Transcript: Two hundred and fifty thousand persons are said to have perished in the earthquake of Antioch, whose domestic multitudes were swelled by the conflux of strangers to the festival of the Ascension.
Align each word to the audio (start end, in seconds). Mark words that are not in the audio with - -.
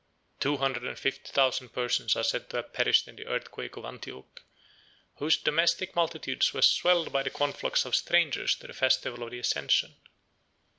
Two 0.39 0.57
hundred 0.57 0.81
and 0.83 0.97
fifty 0.97 1.31
thousand 1.31 1.73
persons 1.73 2.15
are 2.15 2.23
said 2.23 2.49
to 2.49 2.55
have 2.57 2.73
perished 2.73 3.07
in 3.07 3.17
the 3.17 3.27
earthquake 3.27 3.75
of 3.77 3.85
Antioch, 3.85 4.41
whose 5.17 5.37
domestic 5.37 5.95
multitudes 5.95 6.55
were 6.55 6.63
swelled 6.63 7.11
by 7.11 7.21
the 7.21 7.29
conflux 7.29 7.85
of 7.85 7.95
strangers 7.95 8.55
to 8.55 8.65
the 8.65 8.73
festival 8.73 9.21
of 9.23 9.29
the 9.29 9.37
Ascension. 9.37 9.93